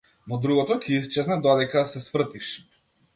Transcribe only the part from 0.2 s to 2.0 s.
Но другото ќе исчезне додека да